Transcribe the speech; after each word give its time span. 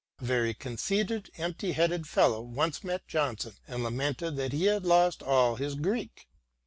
A 0.19 0.25
very 0.25 0.55
conceited, 0.55 1.29
empty 1.37 1.73
headed 1.73 2.07
fellow 2.07 2.41
once 2.41 2.83
met 2.83 3.07
Johnson 3.07 3.53
and 3.67 3.83
lamented 3.83 4.35
that 4.37 4.51
he 4.51 4.63
had 4.65 4.83
lost 4.83 5.21
all 5.21 5.57
his 5.57 5.75
Greek. 5.75 6.27